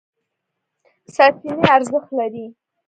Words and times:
سرچینې 1.15 1.65
ارزښت 1.75 2.07
لري. 2.19 2.45